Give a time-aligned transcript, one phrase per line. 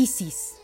[0.00, 0.54] Isis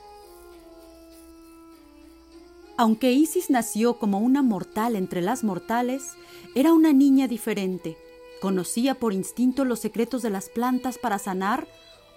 [2.76, 6.12] Aunque Isis nació como una mortal entre las mortales,
[6.54, 7.98] era una niña diferente.
[8.40, 11.66] Conocía por instinto los secretos de las plantas para sanar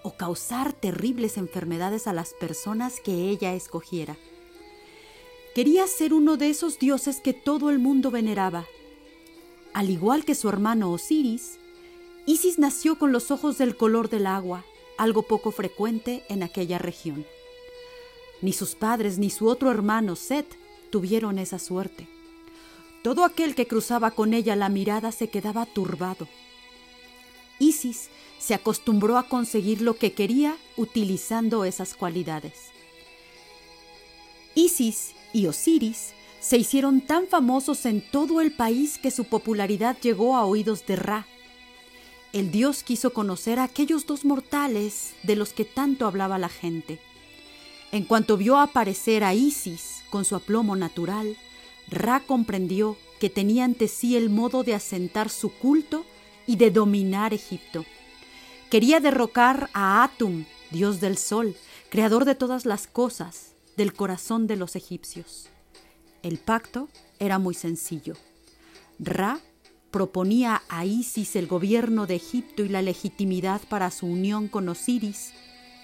[0.03, 4.15] o causar terribles enfermedades a las personas que ella escogiera.
[5.55, 8.67] Quería ser uno de esos dioses que todo el mundo veneraba.
[9.73, 11.57] Al igual que su hermano Osiris,
[12.27, 14.65] Isis nació con los ojos del color del agua,
[14.97, 17.25] algo poco frecuente en aquella región.
[18.41, 20.57] Ni sus padres ni su otro hermano Set
[20.89, 22.07] tuvieron esa suerte.
[23.03, 26.27] Todo aquel que cruzaba con ella la mirada se quedaba turbado.
[27.59, 32.53] Isis se acostumbró a conseguir lo que quería utilizando esas cualidades.
[34.55, 40.35] Isis y Osiris se hicieron tan famosos en todo el país que su popularidad llegó
[40.35, 41.27] a oídos de Ra.
[42.33, 46.99] El dios quiso conocer a aquellos dos mortales de los que tanto hablaba la gente.
[47.91, 51.37] En cuanto vio aparecer a Isis con su aplomo natural,
[51.89, 56.05] Ra comprendió que tenía ante sí el modo de asentar su culto
[56.45, 57.85] y de dominar Egipto.
[58.69, 61.55] Quería derrocar a Atum, dios del sol,
[61.89, 65.47] creador de todas las cosas, del corazón de los egipcios.
[66.23, 68.15] El pacto era muy sencillo.
[68.99, 69.39] Ra
[69.91, 75.33] proponía a Isis el gobierno de Egipto y la legitimidad para su unión con Osiris,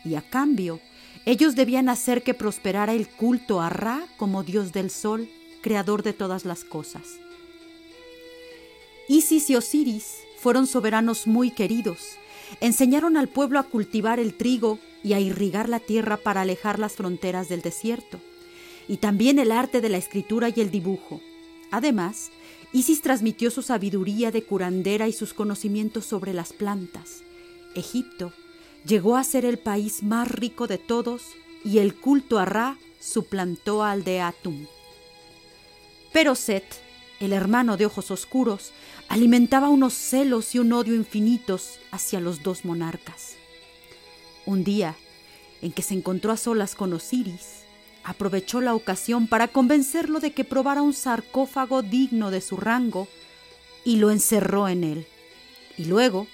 [0.05, 0.79] y a cambio
[1.25, 5.29] ellos debían hacer que prosperara el culto a Ra como dios del sol,
[5.61, 7.03] creador de todas las cosas.
[9.07, 11.99] Isis y Osiris fueron soberanos muy queridos.
[12.59, 16.93] Enseñaron al pueblo a cultivar el trigo y a irrigar la tierra para alejar las
[16.93, 18.19] fronteras del desierto,
[18.87, 21.21] y también el arte de la escritura y el dibujo.
[21.71, 22.31] Además,
[22.73, 27.21] Isis transmitió su sabiduría de curandera y sus conocimientos sobre las plantas.
[27.75, 28.33] Egipto
[28.83, 31.23] llegó a ser el país más rico de todos
[31.63, 34.65] y el culto a Ra suplantó al de Atum.
[36.11, 36.65] Pero Set,
[37.19, 38.71] el hermano de ojos oscuros,
[39.07, 43.35] alimentaba unos celos y un odio infinitos hacia los dos monarcas.
[44.47, 44.95] Un día,
[45.61, 47.62] en que se encontró a solas con Osiris,
[48.03, 53.07] aprovechó la ocasión para convencerlo de que probara un sarcófago digno de su rango
[53.85, 55.07] y lo encerró en él.
[55.77, 56.27] Y luego,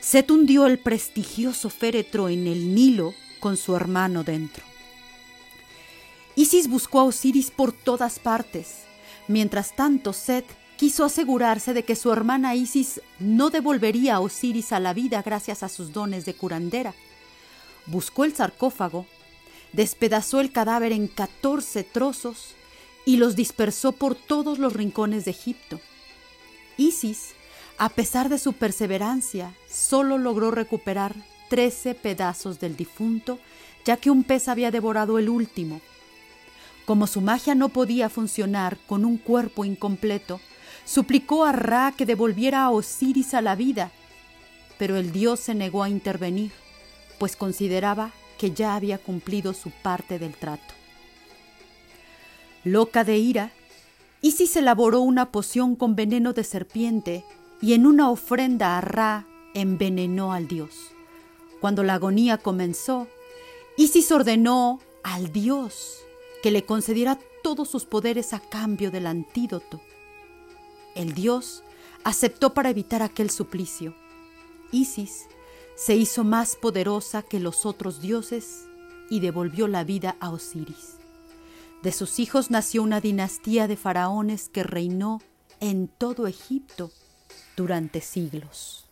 [0.00, 4.64] Set hundió el prestigioso féretro en el Nilo con su hermano dentro.
[6.34, 8.82] Isis buscó a Osiris por todas partes.
[9.28, 10.44] Mientras tanto, Set
[10.76, 15.62] quiso asegurarse de que su hermana Isis no devolvería a Osiris a la vida gracias
[15.62, 16.94] a sus dones de curandera.
[17.86, 19.06] Buscó el sarcófago,
[19.72, 22.54] despedazó el cadáver en catorce trozos
[23.04, 25.80] y los dispersó por todos los rincones de Egipto.
[26.76, 27.34] Isis
[27.78, 31.14] a pesar de su perseverancia, solo logró recuperar
[31.48, 33.40] trece pedazos del difunto,
[33.84, 35.80] ya que un pez había devorado el último.
[36.84, 40.40] Como su magia no podía funcionar con un cuerpo incompleto,
[40.84, 43.90] suplicó a Ra que devolviera a Osiris a la vida,
[44.78, 46.52] pero el dios se negó a intervenir,
[47.18, 50.74] pues consideraba que ya había cumplido su parte del trato.
[52.64, 53.52] Loca de ira,
[54.20, 57.24] Isis elaboró una poción con veneno de serpiente
[57.60, 60.74] y en una ofrenda a Ra envenenó al dios.
[61.60, 63.06] Cuando la agonía comenzó,
[63.76, 66.00] Isis ordenó al dios
[66.42, 69.80] que le concediera todos sus poderes a cambio del antídoto.
[70.96, 71.62] El dios
[72.02, 73.94] aceptó para evitar aquel suplicio.
[74.72, 75.28] Isis
[75.74, 78.66] se hizo más poderosa que los otros dioses
[79.10, 80.96] y devolvió la vida a Osiris.
[81.82, 85.20] De sus hijos nació una dinastía de faraones que reinó
[85.60, 86.90] en todo Egipto
[87.56, 88.86] durante siglos.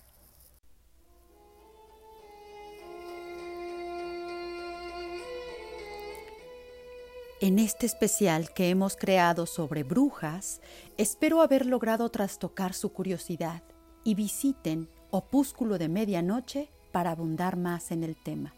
[7.41, 10.60] En este especial que hemos creado sobre brujas,
[10.98, 13.62] espero haber logrado trastocar su curiosidad
[14.04, 18.54] y visiten Opúsculo de Medianoche para abundar más en el tema.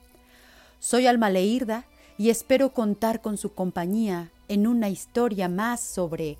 [0.78, 1.84] Soy Alma Leirda
[2.18, 6.36] y espero contar con su compañía en una historia más sobre.